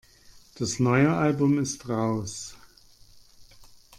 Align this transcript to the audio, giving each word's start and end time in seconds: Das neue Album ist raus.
Das 0.57 0.79
neue 0.79 1.13
Album 1.15 1.59
ist 1.59 1.87
raus. 1.87 2.55